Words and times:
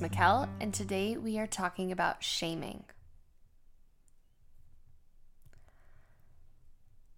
is 0.00 0.08
Mikkel, 0.08 0.48
and 0.60 0.72
today 0.72 1.16
we 1.16 1.38
are 1.38 1.46
talking 1.46 1.92
about 1.92 2.22
shaming. 2.22 2.84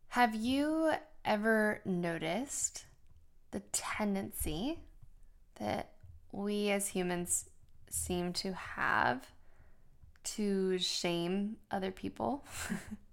Have 0.08 0.34
you 0.34 0.92
ever 1.24 1.80
noticed 1.84 2.84
the 3.50 3.60
tendency 3.72 4.80
that 5.56 5.92
we 6.30 6.70
as 6.70 6.88
humans 6.88 7.48
seem 7.88 8.32
to 8.34 8.52
have 8.52 9.26
to 10.24 10.78
shame 10.78 11.56
other 11.70 11.90
people 11.90 12.44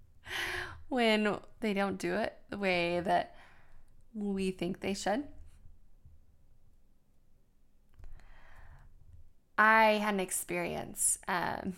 when 0.88 1.36
they 1.60 1.74
don't 1.74 1.98
do 1.98 2.14
it 2.14 2.36
the 2.50 2.58
way 2.58 3.00
that 3.00 3.34
we 4.14 4.50
think 4.50 4.80
they 4.80 4.94
should? 4.94 5.24
I 9.60 9.98
had 9.98 10.14
an 10.14 10.20
experience 10.20 11.18
um, 11.28 11.74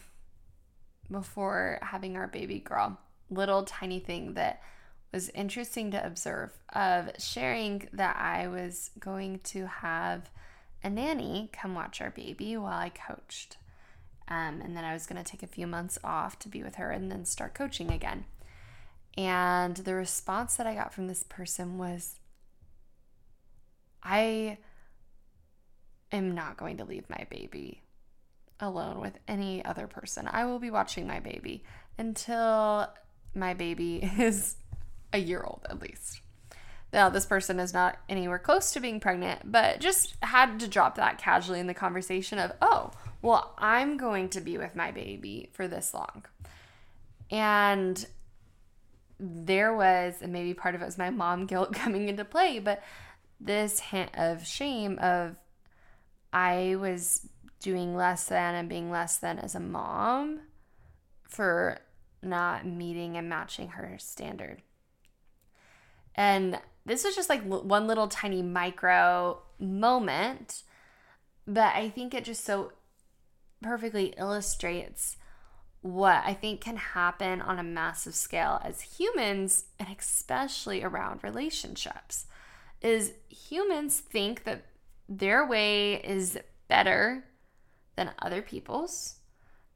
before 1.10 1.80
having 1.82 2.16
our 2.16 2.28
baby 2.28 2.60
girl, 2.60 2.96
little 3.28 3.64
tiny 3.64 3.98
thing 3.98 4.34
that 4.34 4.62
was 5.12 5.30
interesting 5.30 5.90
to 5.90 6.06
observe 6.06 6.52
of 6.72 7.10
sharing 7.18 7.88
that 7.92 8.16
I 8.16 8.46
was 8.46 8.92
going 9.00 9.40
to 9.46 9.66
have 9.66 10.30
a 10.84 10.90
nanny 10.90 11.50
come 11.52 11.74
watch 11.74 12.00
our 12.00 12.10
baby 12.10 12.56
while 12.56 12.78
I 12.78 12.90
coached. 12.90 13.56
Um, 14.28 14.60
and 14.62 14.76
then 14.76 14.84
I 14.84 14.92
was 14.92 15.06
going 15.08 15.22
to 15.22 15.28
take 15.28 15.42
a 15.42 15.48
few 15.48 15.66
months 15.66 15.98
off 16.04 16.38
to 16.38 16.48
be 16.48 16.62
with 16.62 16.76
her 16.76 16.92
and 16.92 17.10
then 17.10 17.24
start 17.24 17.52
coaching 17.52 17.90
again. 17.90 18.26
And 19.18 19.74
the 19.78 19.94
response 19.94 20.54
that 20.54 20.68
I 20.68 20.76
got 20.76 20.94
from 20.94 21.08
this 21.08 21.24
person 21.24 21.78
was, 21.78 22.20
I 24.04 24.58
am 26.12 26.34
not 26.34 26.56
going 26.56 26.78
to 26.78 26.84
leave 26.84 27.08
my 27.08 27.26
baby 27.30 27.82
alone 28.60 29.00
with 29.00 29.18
any 29.26 29.64
other 29.64 29.86
person. 29.86 30.28
I 30.30 30.44
will 30.44 30.58
be 30.58 30.70
watching 30.70 31.06
my 31.06 31.20
baby 31.20 31.64
until 31.98 32.88
my 33.34 33.54
baby 33.54 34.10
is 34.18 34.56
a 35.12 35.18
year 35.18 35.42
old 35.42 35.66
at 35.68 35.80
least. 35.80 36.20
Now, 36.92 37.08
this 37.08 37.24
person 37.24 37.58
is 37.58 37.72
not 37.72 37.98
anywhere 38.08 38.38
close 38.38 38.72
to 38.72 38.80
being 38.80 39.00
pregnant, 39.00 39.50
but 39.50 39.80
just 39.80 40.14
had 40.22 40.60
to 40.60 40.68
drop 40.68 40.96
that 40.96 41.16
casually 41.16 41.58
in 41.58 41.66
the 41.66 41.74
conversation 41.74 42.38
of, 42.38 42.52
oh, 42.60 42.90
well, 43.22 43.54
I'm 43.56 43.96
going 43.96 44.28
to 44.30 44.42
be 44.42 44.58
with 44.58 44.76
my 44.76 44.90
baby 44.90 45.48
for 45.52 45.66
this 45.66 45.94
long. 45.94 46.26
And 47.30 48.04
there 49.18 49.74
was, 49.74 50.16
and 50.20 50.34
maybe 50.34 50.52
part 50.52 50.74
of 50.74 50.82
it 50.82 50.84
was 50.84 50.98
my 50.98 51.08
mom 51.08 51.46
guilt 51.46 51.72
coming 51.72 52.08
into 52.08 52.26
play, 52.26 52.58
but 52.58 52.82
this 53.40 53.80
hint 53.80 54.10
of 54.14 54.46
shame 54.46 54.98
of 55.00 55.36
I 56.32 56.76
was 56.76 57.28
doing 57.60 57.94
less 57.94 58.24
than 58.24 58.54
and 58.54 58.68
being 58.68 58.90
less 58.90 59.18
than 59.18 59.38
as 59.38 59.54
a 59.54 59.60
mom 59.60 60.40
for 61.28 61.78
not 62.22 62.66
meeting 62.66 63.16
and 63.16 63.28
matching 63.28 63.68
her 63.68 63.96
standard. 63.98 64.62
And 66.14 66.60
this 66.84 67.04
was 67.04 67.14
just 67.14 67.28
like 67.28 67.42
one 67.42 67.86
little 67.86 68.08
tiny 68.08 68.42
micro 68.42 69.38
moment, 69.58 70.62
but 71.46 71.74
I 71.74 71.88
think 71.88 72.14
it 72.14 72.24
just 72.24 72.44
so 72.44 72.72
perfectly 73.62 74.14
illustrates 74.18 75.16
what 75.80 76.22
I 76.24 76.34
think 76.34 76.60
can 76.60 76.76
happen 76.76 77.40
on 77.40 77.58
a 77.58 77.64
massive 77.64 78.14
scale 78.14 78.60
as 78.64 78.98
humans 78.98 79.64
and 79.78 79.88
especially 79.98 80.82
around 80.82 81.24
relationships 81.24 82.26
is 82.80 83.12
humans 83.28 83.98
think 83.98 84.44
that 84.44 84.64
their 85.18 85.46
way 85.46 85.94
is 85.94 86.38
better 86.68 87.24
than 87.96 88.10
other 88.20 88.40
people's 88.42 89.16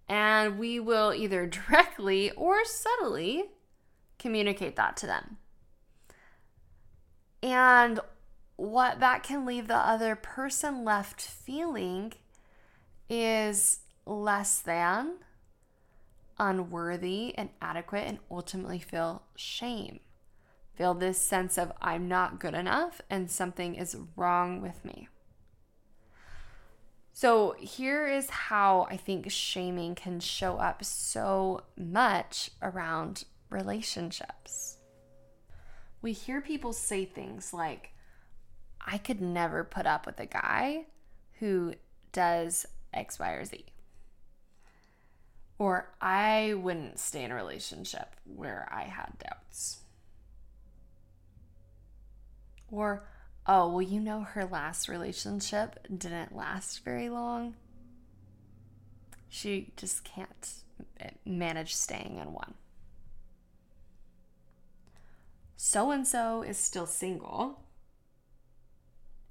and 0.09 0.59
we 0.59 0.79
will 0.81 1.13
either 1.13 1.47
directly 1.69 2.31
or 2.33 2.65
subtly 2.65 3.45
communicate 4.19 4.77
that 4.77 4.97
to 4.99 5.07
them. 5.07 5.39
And 7.43 8.01
what 8.57 9.01
that 9.01 9.23
can 9.23 9.45
leave 9.45 9.69
the 9.69 9.77
other 9.77 10.17
person 10.17 10.85
left 10.85 11.21
feeling 11.21 12.15
is 13.09 13.81
less 14.07 14.61
than, 14.61 15.17
unworthy, 16.39 17.37
and 17.37 17.51
inadequate, 17.61 18.07
and 18.07 18.19
ultimately 18.31 18.79
feel 18.79 19.23
shame. 19.37 20.01
Feel 20.75 20.95
this 20.95 21.21
sense 21.21 21.59
of 21.59 21.73
I'm 21.81 22.09
not 22.09 22.41
good 22.41 22.55
enough 22.55 23.01
and 23.09 23.31
something 23.31 23.75
is 23.75 23.97
wrong 24.15 24.61
with 24.61 24.85
me. 24.85 25.09
So, 27.19 27.55
here 27.59 28.07
is 28.07 28.29
how 28.29 28.87
I 28.91 28.99
think 28.99 29.31
shaming 29.31 29.95
can 29.95 30.21
show 30.21 30.59
up 30.59 30.85
so 30.85 31.63
much 31.75 32.51
around 32.61 33.25
relationships. 33.49 34.77
We 36.03 36.13
hear 36.13 36.43
people 36.43 36.75
say 36.75 37.07
things 37.07 37.55
like, 37.55 37.95
I 38.87 38.99
could 38.99 39.23
never 39.23 39.65
put 39.65 39.87
up 39.87 40.05
with 40.05 40.21
a 40.21 40.27
guy 40.27 40.89
who 41.39 41.73
does 42.13 42.67
X, 42.93 43.19
Y, 43.19 43.31
or 43.31 43.47
Z. 43.47 43.65
Or 45.59 45.89
I 46.03 46.53
wouldn't 46.53 46.99
stay 46.99 47.25
in 47.25 47.31
a 47.31 47.35
relationship 47.35 48.15
where 48.27 48.69
I 48.71 48.83
had 48.83 49.15
doubts. 49.19 49.79
Or 52.71 53.09
oh, 53.47 53.69
well, 53.69 53.83
you 53.83 54.01
know, 54.01 54.21
her 54.23 54.45
last 54.45 54.89
relationship 54.89 55.87
didn't 55.95 56.35
last 56.35 56.85
very 56.85 57.09
long. 57.09 57.55
She 59.29 59.73
just 59.77 60.05
can't 60.05 60.63
manage 61.25 61.75
staying 61.75 62.19
in 62.19 62.33
one. 62.33 62.55
So 65.57 65.91
and 65.91 66.07
so 66.07 66.43
is 66.43 66.59
still 66.59 66.87
single. 66.87 67.61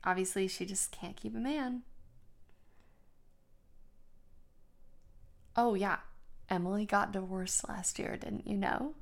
Obviously, 0.03 0.47
she 0.47 0.65
just 0.65 0.91
can't 0.91 1.15
keep 1.15 1.35
a 1.35 1.39
man. 1.39 1.81
Oh, 5.55 5.73
yeah, 5.73 5.99
Emily 6.49 6.85
got 6.85 7.11
divorced 7.11 7.67
last 7.67 7.97
year, 7.97 8.17
didn't 8.17 8.45
you 8.47 8.57
know? 8.57 8.93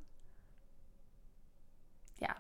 Yeah, 2.20 2.36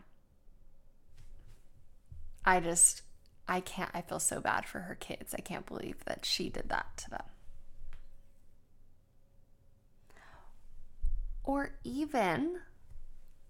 I 2.46 2.60
just, 2.60 3.02
I 3.48 3.60
can't, 3.60 3.92
I 3.94 4.02
feel 4.02 4.20
so 4.20 4.42
bad 4.42 4.66
for 4.66 4.80
her 4.80 4.96
kids. 4.96 5.34
I 5.38 5.42
can't 5.42 5.66
believe 5.66 6.04
that 6.06 6.26
she 6.26 6.50
did 6.50 6.70
that 6.70 6.98
to 6.98 7.10
them. 7.10 7.24
Or 11.44 11.76
even, 11.84 12.60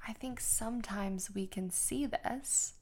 I 0.06 0.14
think 0.14 0.40
sometimes 0.40 1.34
we 1.34 1.46
can 1.48 1.70
see 1.70 2.06
this. 2.06 2.74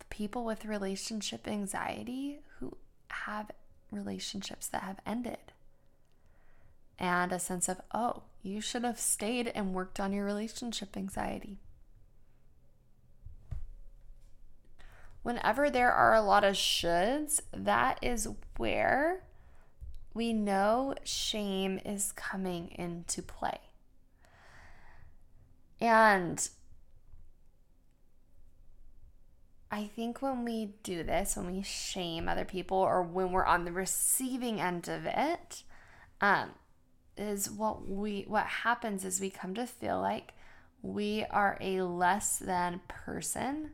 The 0.00 0.04
people 0.06 0.44
with 0.44 0.64
relationship 0.64 1.46
anxiety 1.46 2.40
who 2.58 2.76
have 3.08 3.50
relationships 3.90 4.66
that 4.68 4.82
have 4.82 4.98
ended. 5.06 5.38
And 6.98 7.32
a 7.32 7.38
sense 7.38 7.68
of, 7.68 7.80
oh, 7.92 8.22
you 8.42 8.60
should 8.60 8.84
have 8.84 9.00
stayed 9.00 9.48
and 9.54 9.74
worked 9.74 9.98
on 9.98 10.12
your 10.12 10.24
relationship 10.24 10.96
anxiety. 10.96 11.58
Whenever 15.24 15.70
there 15.70 15.90
are 15.90 16.14
a 16.14 16.22
lot 16.22 16.44
of 16.44 16.54
shoulds, 16.54 17.40
that 17.52 17.98
is 18.00 18.28
where 18.58 19.24
we 20.12 20.32
know 20.32 20.94
shame 21.02 21.80
is 21.84 22.12
coming 22.12 22.68
into 22.78 23.20
play. 23.22 23.58
And 25.80 26.48
I 29.70 29.90
think 29.96 30.22
when 30.22 30.44
we 30.44 30.74
do 30.84 31.02
this, 31.02 31.36
when 31.36 31.50
we 31.50 31.62
shame 31.62 32.28
other 32.28 32.44
people, 32.44 32.76
or 32.76 33.02
when 33.02 33.32
we're 33.32 33.46
on 33.46 33.64
the 33.64 33.72
receiving 33.72 34.60
end 34.60 34.88
of 34.88 35.06
it, 35.06 35.64
um, 36.20 36.50
is 37.16 37.50
what 37.50 37.88
we 37.88 38.24
what 38.28 38.44
happens 38.44 39.04
is 39.04 39.20
we 39.20 39.30
come 39.30 39.54
to 39.54 39.66
feel 39.66 40.00
like 40.00 40.34
we 40.82 41.24
are 41.30 41.56
a 41.60 41.82
less 41.82 42.38
than 42.38 42.80
person 42.88 43.70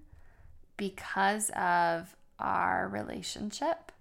because 0.81 1.51
of 1.51 2.17
our 2.39 2.89
relationship 2.89 3.93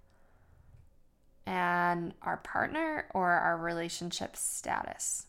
and 1.44 2.14
our 2.22 2.38
partner 2.38 3.06
or 3.12 3.32
our 3.32 3.58
relationship 3.58 4.34
status. 4.34 5.26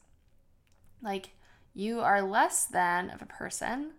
Like, 1.04 1.32
you 1.74 2.00
are 2.00 2.22
less 2.22 2.68
than 2.68 3.10
of 3.10 3.22
a 3.22 3.26
person 3.26 3.92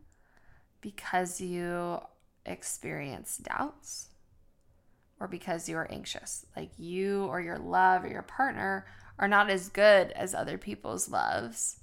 because 0.81 1.43
you 1.43 2.00
experience 2.46 3.37
doubts 3.37 4.08
or 5.20 5.28
because 5.28 5.69
you 5.69 5.76
are 5.76 5.93
anxious. 5.93 6.46
Like, 6.56 6.70
you 6.78 7.26
or 7.26 7.43
your 7.43 7.58
love 7.58 8.04
or 8.04 8.08
your 8.08 8.22
partner 8.22 8.87
are 9.19 9.28
not 9.28 9.50
as 9.50 9.69
good 9.69 10.10
as 10.12 10.34
other 10.34 10.56
people's 10.56 11.10
loves 11.10 11.81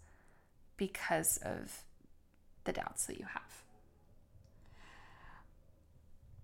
because 0.76 1.38
of 1.44 1.84
the 2.64 2.74
doubts 2.74 3.06
that 3.06 3.20
you 3.20 3.28
have. 3.32 3.59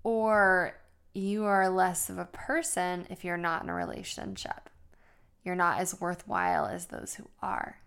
Or 0.06 0.76
you 1.16 1.46
are 1.46 1.68
less 1.68 2.12
of 2.12 2.20
a 2.20 2.26
person 2.26 3.08
if 3.10 3.24
you're 3.24 3.38
not 3.38 3.64
in 3.64 3.70
a 3.70 3.74
relationship. 3.74 4.70
You're 5.44 5.56
not 5.56 5.80
as 5.80 6.00
worthwhile 6.00 6.68
as 6.68 6.86
those 6.86 7.16
who 7.16 7.28
are. 7.42 7.80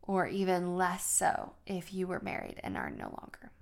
Or 0.00 0.26
even 0.26 0.78
less 0.78 1.04
so 1.04 1.52
if 1.66 1.92
you 1.92 2.06
were 2.06 2.20
married 2.20 2.58
and 2.64 2.74
are 2.78 2.88
no 2.88 3.04
longer. 3.04 3.52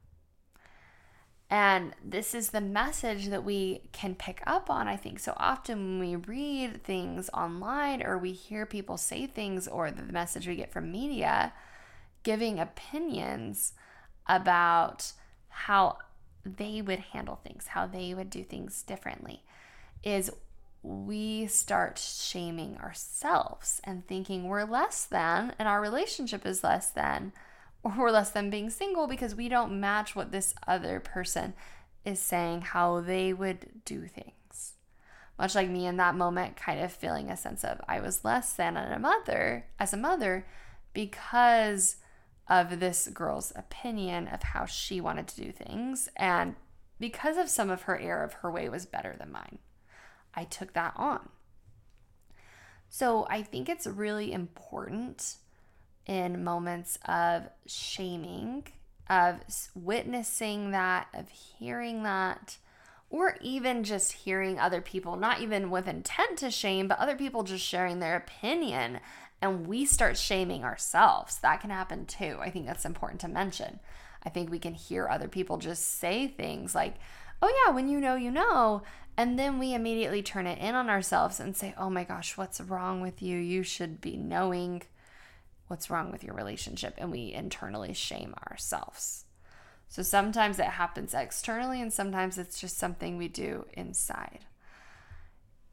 And 1.51 1.95
this 2.05 2.33
is 2.33 2.51
the 2.51 2.61
message 2.61 3.27
that 3.27 3.43
we 3.43 3.81
can 3.91 4.15
pick 4.15 4.41
up 4.47 4.71
on, 4.71 4.87
I 4.87 4.97
think. 4.97 5.19
So 5.19 5.35
often 5.37 5.99
when 5.99 6.11
we 6.11 6.15
read 6.15 6.85
things 6.85 7.29
online 7.35 8.05
or 8.05 8.19
we 8.19 8.31
hear 8.31 8.67
people 8.67 8.99
say 8.99 9.27
things 9.27 9.67
or 9.67 9.91
the 9.91 10.13
message 10.13 10.47
we 10.47 10.55
get 10.55 10.73
from 10.73 10.93
media 10.93 11.53
giving 12.23 12.61
opinions 12.61 13.73
about 14.29 15.13
how 15.59 15.99
they 16.45 16.81
would 16.81 17.01
handle 17.01 17.37
things, 17.37 17.69
how 17.69 17.87
they 17.87 18.15
would 18.15 18.31
do 18.31 18.45
things 18.45 18.83
differently, 18.83 19.43
is 20.05 20.31
we 20.83 21.47
start 21.47 21.99
shaming 21.99 22.79
ourselves 22.79 23.81
and 23.83 24.07
thinking 24.07 24.45
we're 24.45 24.65
less 24.65 25.05
than 25.05 25.53
and 25.59 25.67
our 25.67 25.81
relationship 25.81 26.47
is 26.47 26.63
less 26.63 26.91
than 26.91 27.33
or 27.83 27.93
we're 27.99 28.11
less 28.13 28.31
than 28.31 28.51
being 28.51 28.71
single 28.71 29.09
because 29.09 29.35
we 29.35 29.49
don't 29.49 29.81
match 29.81 30.15
what 30.15 30.31
this 30.31 30.55
other 30.67 31.01
person 31.01 31.53
is 32.05 32.21
saying 32.21 32.61
how 32.61 33.01
they 33.01 33.33
would 33.33 33.85
do 33.85 34.07
things. 34.07 34.75
Much 35.39 35.55
like 35.55 35.69
me 35.69 35.87
in 35.87 35.97
that 35.97 36.15
moment, 36.15 36.57
kind 36.57 36.81
of 36.81 36.93
feeling 36.93 37.31
a 37.31 37.37
sense 37.37 37.65
of 37.65 37.81
I 37.89 38.01
was 38.01 38.25
less 38.25 38.53
than 38.53 38.77
a 38.77 38.99
mother 38.99 39.67
as 39.79 39.93
a 39.93 39.97
mother 39.97 40.47
because 40.93 41.97
of 42.49 42.81
this 42.81 43.09
girl's 43.09 43.53
opinion 43.55 44.29
of 44.29 44.43
how 44.43 44.65
she 44.65 45.01
wanted 45.01 45.29
to 45.29 45.43
do 45.43 45.53
things 45.53 46.09
and 46.17 46.55
because 46.99 47.37
of 47.37 47.49
some 47.49 47.71
of 47.71 47.83
her 47.83 47.99
air 47.99 48.25
of 48.25 48.35
her 48.35 48.51
way 48.51 48.69
was 48.69 48.87
better 48.87 49.15
than 49.19 49.31
mine. 49.31 49.59
I 50.35 50.45
took 50.45 50.73
that 50.73 50.95
on. 50.97 51.29
So 52.89 53.27
I 53.31 53.43
think 53.43 53.69
it's 53.69 53.87
really 53.87 54.33
important 54.33 55.37
in 56.07 56.43
moments 56.43 56.99
of 57.07 57.49
shaming, 57.67 58.67
of 59.09 59.41
witnessing 59.75 60.71
that, 60.71 61.09
of 61.15 61.29
hearing 61.29 62.03
that, 62.03 62.57
or 63.11 63.37
even 63.41 63.85
just 63.85 64.13
hearing 64.13 64.59
other 64.59 64.81
people, 64.81 65.17
not 65.17 65.41
even 65.41 65.71
with 65.71 65.87
intent 65.87 66.39
to 66.39 66.51
shame, 66.51 66.89
but 66.89 66.99
other 66.99 67.17
people 67.17 67.43
just 67.43 67.65
sharing 67.65 68.01
their 68.01 68.17
opinion 68.17 69.01
and 69.41 69.67
we 69.67 69.85
start 69.85 70.17
shaming 70.17 70.65
ourselves. 70.65 71.39
That 71.39 71.61
can 71.61 71.71
happen 71.71 72.07
too. 72.07 72.39
I 72.41 72.51
think 72.51 72.67
that's 72.67 72.85
important 72.85 73.21
to 73.23 73.29
mention. 73.29 73.81
I 74.25 74.31
think 74.31 74.51
we 74.51 74.59
can 74.59 74.75
hear 74.75 75.09
other 75.09 75.29
people 75.29 75.59
just 75.59 75.99
say 75.99 76.27
things 76.27 76.75
like, 76.75 76.95
oh, 77.41 77.65
yeah, 77.65 77.73
when 77.73 77.89
you 77.89 78.01
know, 78.01 78.17
you 78.17 78.31
know. 78.31 78.83
And 79.17 79.39
then 79.39 79.59
we 79.59 79.75
immediately 79.75 80.23
turn 80.23 80.47
it 80.47 80.59
in 80.59 80.75
on 80.75 80.91
ourselves 80.91 81.41
and 81.41 81.57
say, 81.57 81.75
oh 81.77 81.91
my 81.91 82.05
gosh, 82.05 82.37
what's 82.37 82.61
wrong 82.61 83.01
with 83.01 83.23
you? 83.23 83.37
You 83.37 83.63
should 83.63 84.01
be 84.01 84.17
knowing 84.17 84.83
what's 85.69 85.91
wrong 85.91 86.11
with 86.11 86.25
your 86.25 86.35
relationship. 86.35 86.95
And 86.99 87.11
we 87.11 87.33
internally 87.33 87.95
shame 87.95 88.35
ourselves. 88.51 89.25
So 89.89 90.03
sometimes 90.03 90.59
it 90.59 90.67
happens 90.67 91.15
externally, 91.15 91.81
and 91.81 91.93
sometimes 91.93 92.37
it's 92.37 92.61
just 92.61 92.77
something 92.77 93.17
we 93.17 93.29
do 93.29 93.65
inside. 93.73 94.45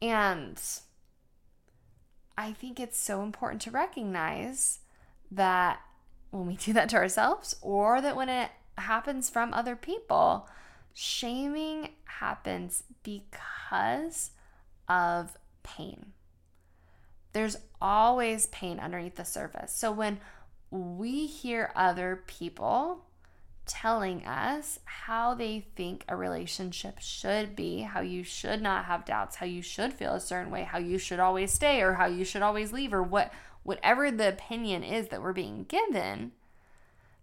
And 0.00 0.60
I 2.38 2.52
think 2.52 2.78
it's 2.78 2.98
so 2.98 3.22
important 3.22 3.62
to 3.62 3.70
recognize 3.70 4.80
that 5.30 5.80
when 6.30 6.46
we 6.46 6.56
do 6.56 6.72
that 6.72 6.88
to 6.90 6.96
ourselves 6.96 7.56
or 7.62 8.00
that 8.00 8.16
when 8.16 8.28
it 8.28 8.50
happens 8.78 9.30
from 9.30 9.54
other 9.54 9.76
people, 9.76 10.48
shaming 10.92 11.90
happens 12.04 12.84
because 13.02 14.30
of 14.88 15.36
pain. 15.62 16.12
There's 17.32 17.58
always 17.80 18.46
pain 18.46 18.78
underneath 18.80 19.16
the 19.16 19.24
surface. 19.24 19.72
So 19.72 19.92
when 19.92 20.20
we 20.70 21.26
hear 21.26 21.72
other 21.76 22.22
people 22.26 23.05
telling 23.66 24.24
us 24.24 24.78
how 24.84 25.34
they 25.34 25.66
think 25.74 26.04
a 26.08 26.16
relationship 26.16 26.98
should 27.00 27.56
be, 27.56 27.80
how 27.80 28.00
you 28.00 28.22
should 28.22 28.62
not 28.62 28.84
have 28.84 29.04
doubts, 29.04 29.36
how 29.36 29.46
you 29.46 29.60
should 29.60 29.92
feel 29.92 30.14
a 30.14 30.20
certain 30.20 30.52
way, 30.52 30.62
how 30.62 30.78
you 30.78 30.98
should 30.98 31.18
always 31.18 31.52
stay 31.52 31.82
or 31.82 31.94
how 31.94 32.06
you 32.06 32.24
should 32.24 32.42
always 32.42 32.72
leave 32.72 32.94
or 32.94 33.02
what 33.02 33.32
whatever 33.64 34.12
the 34.12 34.28
opinion 34.28 34.84
is 34.84 35.08
that 35.08 35.20
we're 35.20 35.32
being 35.32 35.64
given 35.64 36.30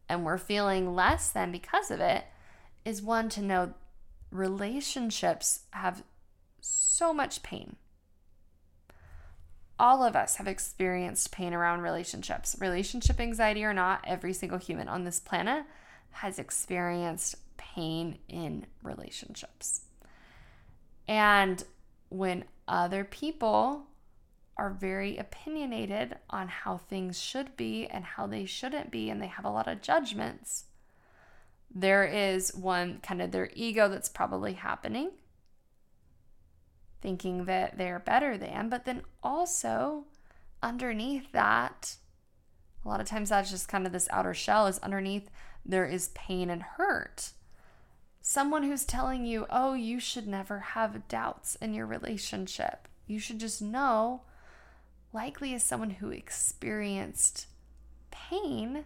and 0.10 0.26
we're 0.26 0.38
feeling 0.38 0.94
less 0.94 1.32
than 1.32 1.52
because 1.52 1.90
of 1.90 2.02
it 2.02 2.26
is 2.84 3.02
one 3.02 3.30
to 3.30 3.42
know 3.42 3.74
relationships 4.30 5.62
have 5.72 6.04
so 6.60 7.14
much 7.14 7.44
pain. 7.44 7.78
All 9.80 10.04
of 10.04 10.16
us 10.16 10.36
have 10.36 10.48
experienced 10.48 11.32
pain 11.32 11.54
around 11.54 11.82
relationships. 11.82 12.58
Relationship 12.60 13.20
anxiety 13.20 13.64
or 13.64 13.74
not, 13.74 14.04
every 14.06 14.34
single 14.34 14.60
human 14.60 14.90
on 14.90 15.06
this 15.06 15.22
planet 15.22 15.64
has 16.14 16.40
experienced 16.40 17.36
pain 17.58 18.18
in 18.30 18.66
relationships. 18.82 19.82
And 21.08 21.64
when 22.10 22.46
other 22.68 23.04
people 23.04 23.88
are 24.56 24.70
very 24.70 25.18
opinionated 25.18 26.16
on 26.30 26.48
how 26.48 26.78
things 26.78 27.20
should 27.20 27.58
be 27.58 27.88
and 27.88 28.06
how 28.06 28.28
they 28.28 28.46
shouldn't 28.46 28.92
be, 28.92 29.10
and 29.10 29.22
they 29.22 29.28
have 29.28 29.46
a 29.46 29.50
lot 29.50 29.68
of 29.68 29.82
judgments, 29.82 30.66
there 31.74 32.06
is 32.06 32.54
one 32.54 33.00
kind 33.02 33.22
of 33.22 33.32
their 33.32 33.50
ego 33.56 33.90
that's 33.90 34.10
probably 34.10 34.54
happening, 34.54 35.10
thinking 37.02 37.46
that 37.46 37.78
they're 37.78 38.00
better 38.00 38.38
than, 38.38 38.70
but 38.70 38.86
then 38.86 39.02
also 39.24 40.06
underneath 40.62 41.32
that, 41.32 41.98
a 42.86 42.88
lot 42.88 43.02
of 43.02 43.08
times 43.08 43.30
that's 43.30 43.50
just 43.50 43.68
kind 43.68 43.88
of 43.88 43.92
this 43.92 44.08
outer 44.12 44.34
shell 44.34 44.68
is 44.68 44.78
underneath 44.80 45.30
there 45.66 45.86
is 45.86 46.10
pain 46.10 46.50
and 46.50 46.62
hurt. 46.62 47.32
Someone 48.22 48.64
who's 48.64 48.86
telling 48.86 49.26
you, 49.26 49.46
oh, 49.50 49.74
you 49.74 50.00
should 50.00 50.28
never 50.28 50.60
have 50.60 51.08
doubts 51.08 51.56
in 51.56 51.74
your 51.74 51.86
relationship. 51.86 52.88
You 53.06 53.20
should 53.20 53.40
just 53.40 53.62
know, 53.62 54.22
likely 55.12 55.54
is 55.54 55.64
someone 55.64 55.92
who 55.92 56.10
experienced 56.10 57.48
pain 58.12 58.86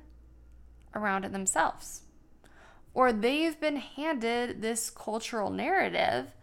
around 0.96 1.25
it 1.25 1.31
themselves. 1.31 2.01
Or 2.93 3.13
they've 3.13 3.60
been 3.60 3.75
handed 3.75 4.62
this 4.62 4.89
cultural 4.89 5.51
narrative 5.51 6.34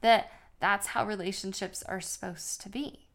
that 0.00 0.30
that's 0.58 0.88
how 0.88 1.06
relationships 1.06 1.82
are 1.84 2.00
supposed 2.00 2.60
to 2.62 2.68
be 2.68 3.09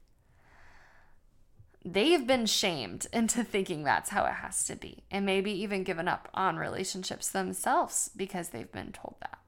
they've 1.86 2.26
been 2.26 2.48
shamed 2.48 3.06
into 3.14 3.44
thinking 3.44 3.84
that's 3.84 4.10
how 4.10 4.26
it 4.26 4.34
has 4.34 4.66
to 4.66 4.76
be 4.76 5.04
and 5.12 5.26
maybe 5.26 5.52
even 5.52 5.84
given 5.84 6.08
up 6.08 6.28
on 6.34 6.58
relationships 6.58 7.30
themselves 7.30 8.10
because 8.16 8.50
they've 8.50 8.72
been 8.72 8.92
told 8.92 9.16
that. 9.22 9.40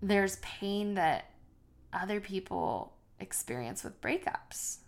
There's 0.00 0.36
pain 0.36 0.94
that 0.94 1.32
other 1.92 2.20
people 2.20 2.92
experience 3.18 3.82
with 3.82 4.00
breakups. 4.00 4.78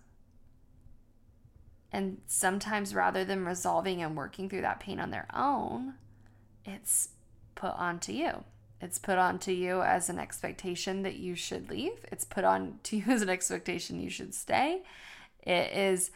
And 1.91 2.19
sometimes 2.27 2.95
rather 2.95 3.25
than 3.25 3.47
resolving 3.47 4.03
and 4.03 4.15
working 4.15 4.49
through 4.49 4.61
that 4.61 4.79
pain 4.79 5.00
on 5.00 5.11
their 5.11 5.27
own, 5.35 5.95
it's 6.65 7.09
put 7.55 7.73
onto 7.73 8.12
you. 8.12 8.45
It's 8.81 8.99
put 8.99 9.19
onto 9.19 9.51
you 9.51 9.83
as 9.83 10.09
an 10.09 10.19
expectation 10.19 11.03
that 11.03 11.17
you 11.17 11.35
should 11.35 11.69
leave. 11.71 12.05
It's 12.13 12.25
put 12.25 12.45
on 12.45 12.79
to 12.85 12.97
you 12.97 13.05
as 13.09 13.23
an 13.23 13.31
expectation 13.31 14.01
you 14.01 14.11
should 14.11 14.35
stay. 14.35 14.83
It 15.43 15.73
is 15.73 16.11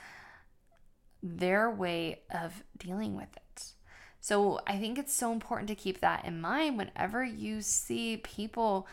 their 1.23 1.71
way 1.71 2.21
of 2.35 2.64
dealing 2.78 3.16
with 3.16 3.35
it. 3.37 3.73
So 4.21 4.61
I 4.66 4.78
think 4.78 4.99
it's 4.99 5.12
so 5.12 5.33
important 5.33 5.69
to 5.69 5.75
keep 5.75 6.00
that 6.00 6.25
in 6.25 6.40
mind 6.40 6.78
whenever 6.78 7.25
you 7.25 7.61
see 7.61 8.19
people 8.19 8.87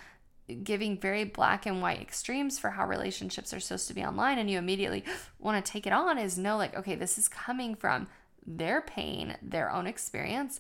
giving 0.64 0.98
very 0.98 1.24
black 1.24 1.68
and 1.68 1.82
white 1.82 2.02
extremes 2.02 2.58
for 2.58 2.72
how 2.72 2.88
relationships 2.88 3.54
are 3.54 3.60
supposed 3.60 3.88
to 3.88 3.94
be 3.94 4.04
online 4.04 4.40
and 4.40 4.50
you 4.50 4.58
immediately 4.58 5.04
want 5.40 5.64
to 5.64 5.72
take 5.72 5.86
it 5.86 5.94
on 5.94 6.18
is 6.18 6.40
know 6.40 6.58
like 6.58 6.76
okay 6.76 6.96
this 6.96 7.20
is 7.20 7.28
coming 7.28 7.76
from 7.76 8.08
their 8.46 8.82
pain, 8.82 9.38
their 9.42 9.72
own 9.72 9.86
experience 9.86 10.60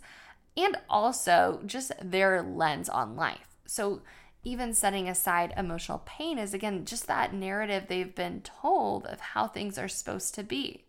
and 0.59 0.77
also 0.89 1.61
just 1.65 1.91
their 2.03 2.41
lens 2.41 2.89
on 2.89 3.15
life. 3.15 3.55
So, 3.65 4.01
even 4.43 4.73
setting 4.73 5.09
aside 5.09 5.53
emotional 5.57 6.01
pain 6.05 6.37
is 6.37 6.53
again 6.53 6.85
just 6.85 7.07
that 7.07 7.33
narrative 7.33 7.85
they've 7.87 8.15
been 8.15 8.41
told 8.41 9.05
of 9.05 9.19
how 9.19 9.47
things 9.47 9.77
are 9.77 9.87
supposed 9.87 10.33
to 10.35 10.43
be. 10.43 10.85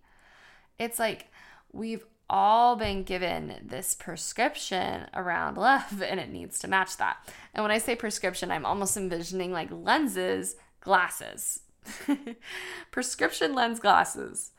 It's 0.79 0.99
like 0.99 1.29
we've 1.73 2.05
all 2.29 2.77
been 2.77 3.03
given 3.03 3.57
this 3.61 3.95
prescription 3.95 5.07
around 5.15 5.57
love 5.57 6.01
and 6.07 6.21
it 6.21 6.31
needs 6.31 6.59
to 6.61 6.69
match 6.69 6.97
that. 6.99 7.17
And 7.55 7.63
when 7.63 7.73
I 7.73 7.79
say 7.79 7.97
prescription, 7.97 8.51
I'm 8.51 8.67
almost 8.67 8.97
envisioning 8.97 9.53
like 9.53 9.71
lenses, 9.71 10.57
glasses, 10.81 11.63
prescription 12.91 13.55
lens 13.55 13.81
glasses 13.81 14.53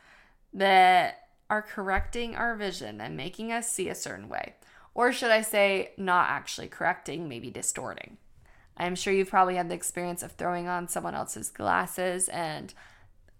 that 0.54 1.28
are 1.50 1.62
correcting 1.62 2.36
our 2.36 2.56
vision 2.56 3.00
and 3.02 3.16
making 3.16 3.52
us 3.52 3.72
see 3.72 3.90
a 3.90 3.96
certain 3.96 4.28
way 4.30 4.56
Or 4.94 5.12
should 5.12 5.32
I 5.32 5.42
say, 5.42 5.92
not 5.98 6.30
actually 6.30 6.68
correcting, 6.68 7.30
maybe 7.30 7.50
distorting? 7.50 8.18
I'm 8.78 8.96
sure 8.96 9.14
you've 9.14 9.30
probably 9.30 9.56
had 9.56 9.70
the 9.70 9.76
experience 9.76 10.24
of 10.24 10.34
throwing 10.34 10.68
on 10.68 10.88
someone 10.88 11.16
else's 11.16 11.50
glasses 11.50 12.28
and 12.30 12.74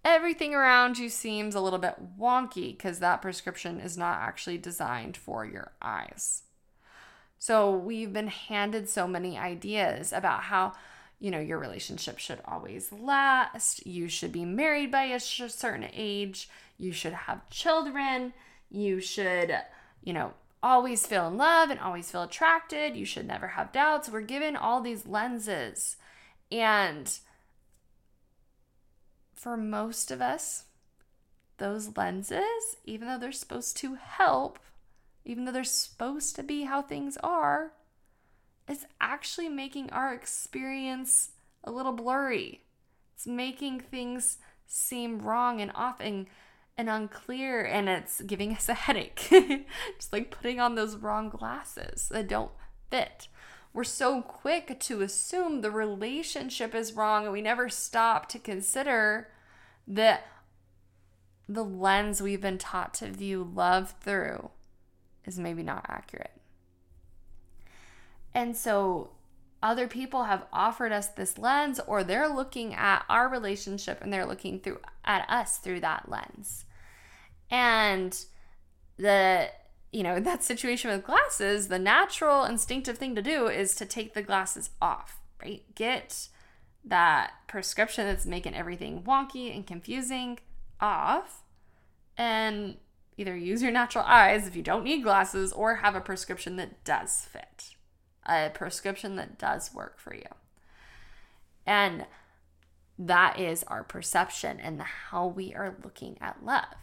everything 0.04 0.54
around 0.54 0.98
you 0.98 1.08
seems 1.08 1.54
a 1.54 1.60
little 1.60 1.78
bit 1.78 2.18
wonky 2.18 2.76
because 2.76 2.98
that 2.98 3.22
prescription 3.22 3.80
is 3.80 3.98
not 3.98 4.18
actually 4.18 4.58
designed 4.58 5.16
for 5.16 5.44
your 5.44 5.72
eyes. 5.80 6.42
So, 7.38 7.72
we've 7.72 8.12
been 8.12 8.28
handed 8.28 8.88
so 8.88 9.08
many 9.08 9.36
ideas 9.36 10.12
about 10.12 10.44
how, 10.44 10.74
you 11.18 11.30
know, 11.32 11.40
your 11.40 11.58
relationship 11.58 12.18
should 12.18 12.38
always 12.44 12.92
last, 12.92 13.84
you 13.84 14.06
should 14.08 14.30
be 14.30 14.44
married 14.44 14.92
by 14.92 15.04
a 15.04 15.18
certain 15.18 15.88
age, 15.92 16.48
you 16.78 16.92
should 16.92 17.12
have 17.12 17.48
children, 17.50 18.32
you 18.70 19.00
should, 19.00 19.56
you 20.04 20.12
know, 20.12 20.34
always 20.62 21.06
feel 21.06 21.26
in 21.28 21.36
love 21.36 21.70
and 21.70 21.80
always 21.80 22.10
feel 22.10 22.22
attracted. 22.22 22.96
You 22.96 23.04
should 23.04 23.26
never 23.26 23.48
have 23.48 23.72
doubts. 23.72 24.08
We're 24.08 24.20
given 24.20 24.56
all 24.56 24.80
these 24.80 25.06
lenses. 25.06 25.96
And 26.50 27.18
for 29.34 29.56
most 29.56 30.10
of 30.10 30.20
us, 30.20 30.64
those 31.58 31.96
lenses, 31.96 32.76
even 32.84 33.08
though 33.08 33.18
they're 33.18 33.32
supposed 33.32 33.76
to 33.78 33.94
help, 33.94 34.58
even 35.24 35.44
though 35.44 35.52
they're 35.52 35.64
supposed 35.64 36.36
to 36.36 36.42
be 36.42 36.62
how 36.62 36.82
things 36.82 37.16
are, 37.22 37.72
it's 38.68 38.84
actually 39.00 39.48
making 39.48 39.90
our 39.90 40.14
experience 40.14 41.30
a 41.64 41.70
little 41.70 41.92
blurry. 41.92 42.62
It's 43.14 43.26
making 43.26 43.80
things 43.80 44.38
seem 44.66 45.20
wrong 45.20 45.60
and 45.60 45.70
off 45.74 46.00
and 46.76 46.88
unclear 46.88 47.62
and 47.62 47.88
it's 47.88 48.20
giving 48.22 48.52
us 48.52 48.68
a 48.68 48.74
headache. 48.74 49.28
Just 49.96 50.12
like 50.12 50.30
putting 50.30 50.60
on 50.60 50.74
those 50.74 50.96
wrong 50.96 51.28
glasses 51.28 52.08
that 52.10 52.28
don't 52.28 52.52
fit. 52.90 53.28
We're 53.74 53.84
so 53.84 54.20
quick 54.20 54.78
to 54.80 55.00
assume 55.00 55.60
the 55.60 55.70
relationship 55.70 56.74
is 56.74 56.92
wrong 56.92 57.24
and 57.24 57.32
we 57.32 57.40
never 57.40 57.68
stop 57.68 58.28
to 58.30 58.38
consider 58.38 59.28
that 59.86 60.26
the 61.48 61.64
lens 61.64 62.22
we've 62.22 62.40
been 62.40 62.58
taught 62.58 62.94
to 62.94 63.10
view 63.10 63.50
love 63.54 63.94
through 64.00 64.50
is 65.24 65.38
maybe 65.38 65.62
not 65.62 65.86
accurate. 65.88 66.32
And 68.34 68.56
so 68.56 69.10
other 69.62 69.86
people 69.86 70.24
have 70.24 70.46
offered 70.52 70.92
us 70.92 71.08
this 71.08 71.38
lens 71.38 71.80
or 71.86 72.02
they're 72.02 72.28
looking 72.28 72.74
at 72.74 73.04
our 73.08 73.28
relationship 73.28 74.00
and 74.02 74.12
they're 74.12 74.26
looking 74.26 74.60
through 74.60 74.80
at 75.04 75.28
us 75.28 75.58
through 75.58 75.80
that 75.80 76.08
lens. 76.08 76.64
And 77.50 78.18
the 78.96 79.50
you 79.92 80.02
know, 80.02 80.18
that 80.20 80.42
situation 80.42 80.90
with 80.90 81.04
glasses, 81.04 81.68
the 81.68 81.78
natural 81.78 82.44
instinctive 82.44 82.98
thing 82.98 83.14
to 83.14 83.22
do 83.22 83.46
is 83.46 83.74
to 83.76 83.86
take 83.86 84.14
the 84.14 84.22
glasses 84.22 84.70
off, 84.80 85.20
right? 85.42 85.62
Get 85.74 86.28
that 86.84 87.32
prescription 87.46 88.06
that's 88.06 88.26
making 88.26 88.54
everything 88.54 89.02
wonky 89.02 89.54
and 89.54 89.66
confusing 89.66 90.40
off 90.80 91.44
and 92.16 92.76
either 93.16 93.36
use 93.36 93.62
your 93.62 93.70
natural 93.70 94.04
eyes 94.06 94.46
if 94.46 94.56
you 94.56 94.62
don't 94.62 94.84
need 94.84 95.02
glasses 95.02 95.52
or 95.52 95.76
have 95.76 95.94
a 95.94 96.00
prescription 96.00 96.56
that 96.56 96.82
does 96.84 97.26
fit, 97.30 97.76
a 98.26 98.50
prescription 98.52 99.16
that 99.16 99.38
does 99.38 99.74
work 99.74 99.98
for 99.98 100.14
you. 100.14 100.26
And 101.66 102.06
that 102.98 103.38
is 103.38 103.64
our 103.64 103.84
perception 103.84 104.60
and 104.60 104.80
how 104.80 105.26
we 105.26 105.54
are 105.54 105.76
looking 105.82 106.18
at 106.20 106.44
love. 106.44 106.74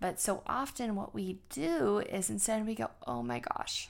But 0.00 0.20
so 0.20 0.42
often, 0.46 0.96
what 0.96 1.14
we 1.14 1.38
do 1.48 1.98
is 1.98 2.28
instead 2.28 2.66
we 2.66 2.74
go, 2.74 2.90
oh 3.06 3.22
my 3.22 3.38
gosh, 3.38 3.88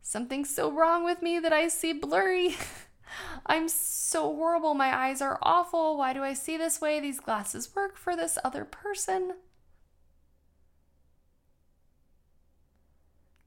something's 0.00 0.48
so 0.48 0.70
wrong 0.70 1.04
with 1.04 1.20
me 1.20 1.38
that 1.38 1.52
I 1.52 1.68
see 1.68 1.92
blurry. 1.92 2.56
I'm 3.46 3.68
so 3.68 4.34
horrible. 4.34 4.74
My 4.74 4.96
eyes 4.96 5.20
are 5.20 5.38
awful. 5.42 5.98
Why 5.98 6.12
do 6.12 6.22
I 6.22 6.32
see 6.32 6.56
this 6.56 6.80
way? 6.80 7.00
These 7.00 7.20
glasses 7.20 7.74
work 7.74 7.96
for 7.96 8.16
this 8.16 8.38
other 8.44 8.64
person. 8.64 9.34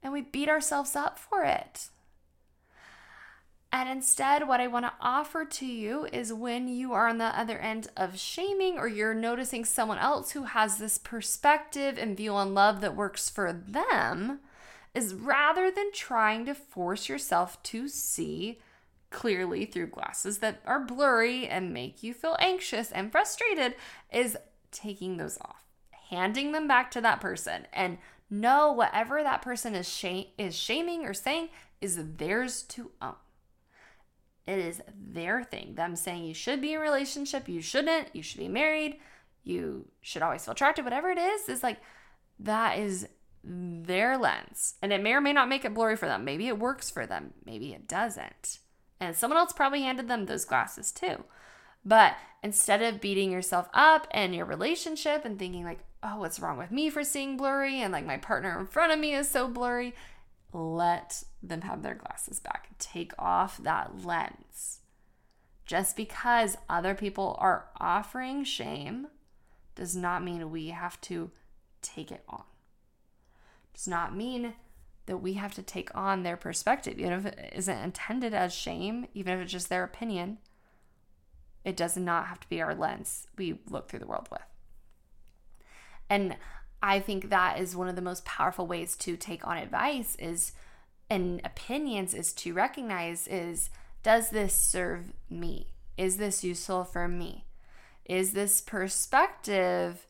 And 0.02 0.12
we 0.12 0.22
beat 0.22 0.48
ourselves 0.48 0.96
up 0.96 1.18
for 1.18 1.44
it. 1.44 1.90
And 3.72 3.88
instead, 3.88 4.48
what 4.48 4.60
I 4.60 4.66
want 4.66 4.86
to 4.86 4.92
offer 5.00 5.44
to 5.44 5.66
you 5.66 6.06
is 6.12 6.32
when 6.32 6.66
you 6.66 6.92
are 6.92 7.06
on 7.06 7.18
the 7.18 7.38
other 7.38 7.58
end 7.58 7.88
of 7.96 8.18
shaming 8.18 8.78
or 8.78 8.88
you're 8.88 9.14
noticing 9.14 9.64
someone 9.64 9.98
else 9.98 10.32
who 10.32 10.42
has 10.42 10.78
this 10.78 10.98
perspective 10.98 11.96
and 11.96 12.16
view 12.16 12.34
on 12.34 12.52
love 12.52 12.80
that 12.80 12.96
works 12.96 13.30
for 13.30 13.52
them, 13.52 14.40
is 14.92 15.14
rather 15.14 15.70
than 15.70 15.92
trying 15.92 16.44
to 16.46 16.54
force 16.54 17.08
yourself 17.08 17.62
to 17.62 17.86
see 17.86 18.58
clearly 19.10 19.64
through 19.64 19.86
glasses 19.86 20.38
that 20.38 20.60
are 20.66 20.80
blurry 20.80 21.46
and 21.46 21.72
make 21.72 22.02
you 22.02 22.12
feel 22.12 22.36
anxious 22.40 22.90
and 22.90 23.12
frustrated, 23.12 23.76
is 24.12 24.36
taking 24.72 25.16
those 25.16 25.38
off, 25.42 25.64
handing 26.10 26.50
them 26.50 26.66
back 26.66 26.90
to 26.90 27.00
that 27.00 27.20
person, 27.20 27.68
and 27.72 27.98
know 28.30 28.72
whatever 28.72 29.22
that 29.22 29.42
person 29.42 29.74
is, 29.74 29.88
shame- 29.88 30.28
is 30.38 30.56
shaming 30.56 31.04
or 31.04 31.14
saying 31.14 31.48
is 31.80 31.98
theirs 32.16 32.62
to 32.62 32.90
own. 33.02 33.14
It 34.46 34.58
is 34.58 34.82
their 34.96 35.44
thing. 35.44 35.74
Them 35.74 35.96
saying 35.96 36.24
you 36.24 36.34
should 36.34 36.60
be 36.60 36.72
in 36.72 36.78
a 36.78 36.82
relationship, 36.82 37.48
you 37.48 37.60
shouldn't, 37.60 38.14
you 38.14 38.22
should 38.22 38.40
be 38.40 38.48
married, 38.48 38.98
you 39.44 39.88
should 40.00 40.22
always 40.22 40.44
feel 40.44 40.52
attracted, 40.52 40.84
whatever 40.84 41.10
it 41.10 41.18
is, 41.18 41.48
is 41.48 41.62
like 41.62 41.78
that 42.38 42.78
is 42.78 43.08
their 43.42 44.18
lens. 44.18 44.74
And 44.82 44.92
it 44.92 45.02
may 45.02 45.12
or 45.12 45.20
may 45.20 45.32
not 45.32 45.48
make 45.48 45.64
it 45.64 45.74
blurry 45.74 45.96
for 45.96 46.06
them. 46.06 46.24
Maybe 46.24 46.48
it 46.48 46.58
works 46.58 46.90
for 46.90 47.06
them, 47.06 47.34
maybe 47.44 47.72
it 47.72 47.86
doesn't. 47.86 48.58
And 48.98 49.16
someone 49.16 49.38
else 49.38 49.52
probably 49.52 49.82
handed 49.82 50.08
them 50.08 50.26
those 50.26 50.44
glasses 50.44 50.92
too. 50.92 51.24
But 51.84 52.16
instead 52.42 52.82
of 52.82 53.00
beating 53.00 53.30
yourself 53.30 53.68
up 53.72 54.06
and 54.10 54.34
your 54.34 54.44
relationship 54.44 55.24
and 55.24 55.38
thinking, 55.38 55.64
like, 55.64 55.80
oh, 56.02 56.18
what's 56.18 56.40
wrong 56.40 56.58
with 56.58 56.70
me 56.70 56.90
for 56.90 57.04
seeing 57.04 57.36
blurry? 57.36 57.80
And 57.80 57.92
like 57.92 58.06
my 58.06 58.16
partner 58.16 58.58
in 58.58 58.66
front 58.66 58.92
of 58.92 58.98
me 58.98 59.14
is 59.14 59.28
so 59.28 59.48
blurry, 59.48 59.94
let 60.52 61.24
them 61.42 61.62
have 61.62 61.82
their 61.82 61.94
glasses 61.94 62.40
back. 62.40 62.68
Take 62.78 63.12
off 63.18 63.58
that 63.58 64.04
lens. 64.04 64.80
Just 65.66 65.96
because 65.96 66.56
other 66.68 66.94
people 66.94 67.36
are 67.38 67.66
offering 67.78 68.44
shame 68.44 69.06
does 69.74 69.94
not 69.94 70.24
mean 70.24 70.50
we 70.50 70.68
have 70.68 71.00
to 71.02 71.30
take 71.80 72.10
it 72.10 72.24
on. 72.28 72.42
Does 73.72 73.86
not 73.86 74.16
mean 74.16 74.54
that 75.06 75.18
we 75.18 75.34
have 75.34 75.54
to 75.54 75.62
take 75.62 75.94
on 75.94 76.22
their 76.22 76.36
perspective, 76.36 76.98
even 76.98 77.12
if 77.12 77.26
it 77.26 77.52
isn't 77.54 77.78
intended 77.78 78.34
as 78.34 78.52
shame, 78.52 79.06
even 79.14 79.34
if 79.34 79.42
it's 79.42 79.52
just 79.52 79.68
their 79.68 79.84
opinion. 79.84 80.38
It 81.64 81.76
does 81.76 81.96
not 81.96 82.26
have 82.26 82.40
to 82.40 82.48
be 82.48 82.60
our 82.60 82.74
lens 82.74 83.26
we 83.36 83.60
look 83.68 83.88
through 83.88 84.00
the 84.00 84.06
world 84.06 84.28
with. 84.30 84.40
And 86.10 86.36
I 86.82 86.98
think 86.98 87.30
that 87.30 87.60
is 87.60 87.76
one 87.76 87.88
of 87.88 87.96
the 87.96 88.02
most 88.02 88.24
powerful 88.24 88.66
ways 88.66 88.96
to 88.96 89.16
take 89.16 89.46
on 89.46 89.56
advice 89.56 90.16
is 90.16 90.52
and 91.08 91.40
opinions 91.44 92.14
is 92.14 92.32
to 92.32 92.52
recognize 92.52 93.26
is 93.26 93.70
does 94.02 94.30
this 94.30 94.54
serve 94.54 95.12
me? 95.28 95.68
Is 95.96 96.16
this 96.16 96.42
useful 96.42 96.84
for 96.84 97.06
me? 97.06 97.44
Is 98.04 98.32
this 98.32 98.60
perspective 98.60 100.06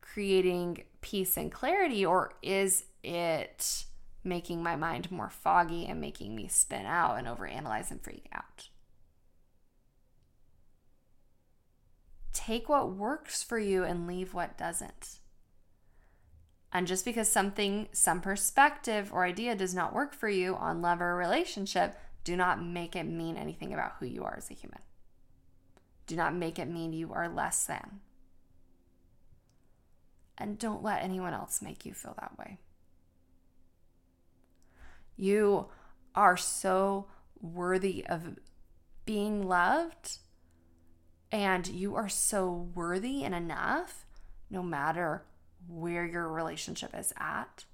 creating 0.00 0.84
peace 1.00 1.36
and 1.36 1.50
clarity 1.50 2.06
or 2.06 2.32
is 2.42 2.84
it 3.02 3.84
making 4.22 4.62
my 4.62 4.76
mind 4.76 5.10
more 5.10 5.28
foggy 5.28 5.86
and 5.86 6.00
making 6.00 6.34
me 6.34 6.48
spin 6.48 6.86
out 6.86 7.16
and 7.16 7.26
overanalyze 7.26 7.90
and 7.90 8.00
freak 8.00 8.26
out? 8.32 8.68
Take 12.46 12.68
what 12.68 12.94
works 12.94 13.42
for 13.42 13.58
you 13.58 13.84
and 13.84 14.06
leave 14.06 14.34
what 14.34 14.58
doesn't. 14.58 15.20
And 16.72 16.86
just 16.86 17.04
because 17.04 17.28
something, 17.30 17.88
some 17.92 18.20
perspective 18.20 19.10
or 19.12 19.24
idea 19.24 19.54
does 19.54 19.74
not 19.74 19.94
work 19.94 20.12
for 20.12 20.28
you 20.28 20.54
on 20.56 20.82
love 20.82 21.00
or 21.00 21.16
relationship, 21.16 21.96
do 22.22 22.36
not 22.36 22.62
make 22.62 22.96
it 22.96 23.04
mean 23.04 23.38
anything 23.38 23.72
about 23.72 23.94
who 23.98 24.06
you 24.06 24.24
are 24.24 24.34
as 24.36 24.50
a 24.50 24.54
human. 24.54 24.80
Do 26.06 26.16
not 26.16 26.34
make 26.34 26.58
it 26.58 26.68
mean 26.68 26.92
you 26.92 27.14
are 27.14 27.28
less 27.28 27.64
than. 27.64 28.00
And 30.36 30.58
don't 30.58 30.82
let 30.82 31.02
anyone 31.02 31.32
else 31.32 31.62
make 31.62 31.86
you 31.86 31.94
feel 31.94 32.14
that 32.20 32.36
way. 32.38 32.58
You 35.16 35.68
are 36.14 36.36
so 36.36 37.06
worthy 37.40 38.04
of 38.06 38.38
being 39.06 39.46
loved, 39.46 40.18
and 41.34 41.66
you 41.66 41.96
are 41.96 42.08
so 42.08 42.70
worthy 42.76 43.24
and 43.24 43.34
enough 43.34 44.06
no 44.48 44.62
matter 44.62 45.24
where 45.66 46.06
your 46.06 46.28
relationship 46.28 46.94
is 46.96 47.12
at 47.16 47.64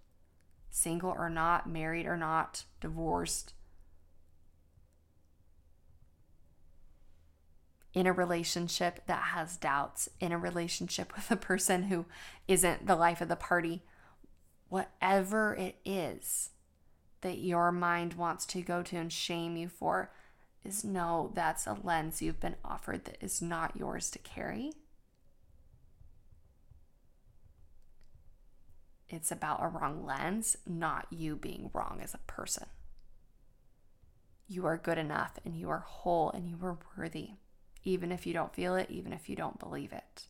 single 0.70 1.10
or 1.10 1.28
not, 1.28 1.68
married 1.68 2.06
or 2.06 2.16
not, 2.16 2.64
divorced, 2.80 3.52
in 7.92 8.06
a 8.06 8.12
relationship 8.12 9.04
that 9.06 9.24
has 9.34 9.56
doubts, 9.58 10.08
in 10.20 10.32
a 10.32 10.38
relationship 10.38 11.12
with 11.16 11.30
a 11.30 11.36
person 11.36 11.82
who 11.84 12.06
isn't 12.48 12.86
the 12.86 12.96
life 12.96 13.20
of 13.20 13.28
the 13.28 13.36
party, 13.36 13.82
whatever 14.70 15.54
it 15.54 15.76
is 15.84 16.50
that 17.20 17.38
your 17.38 17.70
mind 17.70 18.14
wants 18.14 18.46
to 18.46 18.62
go 18.62 18.82
to 18.82 18.96
and 18.96 19.12
shame 19.12 19.56
you 19.56 19.68
for, 19.68 20.10
is 20.64 20.84
no, 20.84 21.30
that's 21.34 21.66
a 21.66 21.76
lens 21.82 22.20
you've 22.20 22.40
been 22.40 22.56
offered 22.64 23.04
that 23.06 23.18
is 23.20 23.40
not 23.40 23.76
yours 23.76 24.10
to 24.10 24.18
carry. 24.18 24.72
It's 29.08 29.32
about 29.32 29.62
a 29.62 29.68
wrong 29.68 30.06
lens, 30.06 30.56
not 30.66 31.06
you 31.10 31.34
being 31.34 31.70
wrong 31.72 32.00
as 32.02 32.14
a 32.14 32.18
person. 32.18 32.66
You 34.46 34.66
are 34.66 34.76
good 34.76 34.98
enough 34.98 35.38
and 35.44 35.56
you 35.56 35.70
are 35.70 35.84
whole 35.86 36.30
and 36.30 36.48
you 36.48 36.58
are 36.62 36.78
worthy, 36.96 37.30
even 37.84 38.12
if 38.12 38.26
you 38.26 38.32
don't 38.32 38.54
feel 38.54 38.76
it, 38.76 38.90
even 38.90 39.12
if 39.12 39.28
you 39.28 39.36
don't 39.36 39.58
believe 39.58 39.92
it. 39.92 40.24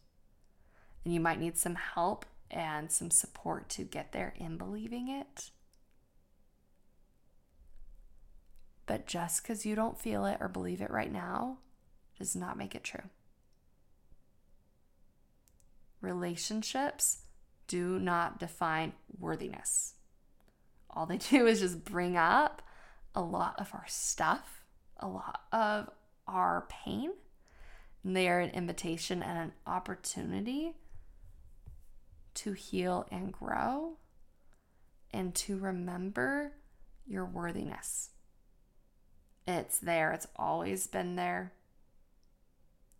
And 1.04 1.12
you 1.12 1.20
might 1.20 1.40
need 1.40 1.58
some 1.58 1.74
help 1.74 2.24
and 2.50 2.90
some 2.90 3.10
support 3.10 3.68
to 3.70 3.84
get 3.84 4.12
there 4.12 4.34
in 4.36 4.56
believing 4.56 5.08
it. 5.08 5.50
But 8.90 9.06
just 9.06 9.44
because 9.44 9.64
you 9.64 9.76
don't 9.76 10.00
feel 10.00 10.24
it 10.24 10.38
or 10.40 10.48
believe 10.48 10.80
it 10.80 10.90
right 10.90 11.12
now 11.12 11.58
does 12.18 12.34
not 12.34 12.58
make 12.58 12.74
it 12.74 12.82
true. 12.82 13.08
Relationships 16.00 17.18
do 17.68 18.00
not 18.00 18.40
define 18.40 18.94
worthiness. 19.16 19.94
All 20.90 21.06
they 21.06 21.18
do 21.18 21.46
is 21.46 21.60
just 21.60 21.84
bring 21.84 22.16
up 22.16 22.62
a 23.14 23.22
lot 23.22 23.54
of 23.60 23.70
our 23.74 23.84
stuff, 23.86 24.64
a 24.96 25.06
lot 25.06 25.42
of 25.52 25.88
our 26.26 26.66
pain. 26.68 27.12
And 28.02 28.16
they 28.16 28.28
are 28.28 28.40
an 28.40 28.50
invitation 28.50 29.22
and 29.22 29.38
an 29.38 29.52
opportunity 29.68 30.74
to 32.34 32.54
heal 32.54 33.06
and 33.12 33.30
grow 33.30 33.98
and 35.12 35.32
to 35.36 35.58
remember 35.58 36.54
your 37.06 37.24
worthiness. 37.24 38.10
It's 39.46 39.78
there, 39.78 40.12
it's 40.12 40.28
always 40.36 40.86
been 40.86 41.16
there. 41.16 41.52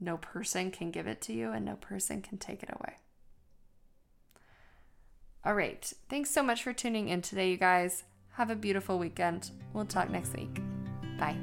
No 0.00 0.16
person 0.16 0.70
can 0.70 0.90
give 0.90 1.06
it 1.06 1.20
to 1.22 1.32
you, 1.32 1.52
and 1.52 1.64
no 1.64 1.76
person 1.76 2.22
can 2.22 2.38
take 2.38 2.62
it 2.62 2.70
away. 2.70 2.96
All 5.44 5.54
right. 5.54 5.90
Thanks 6.08 6.30
so 6.30 6.42
much 6.42 6.62
for 6.62 6.72
tuning 6.72 7.08
in 7.08 7.22
today, 7.22 7.50
you 7.50 7.56
guys. 7.56 8.04
Have 8.32 8.50
a 8.50 8.56
beautiful 8.56 8.98
weekend. 8.98 9.50
We'll 9.72 9.86
talk 9.86 10.10
next 10.10 10.34
week. 10.34 10.60
Bye. 11.18 11.36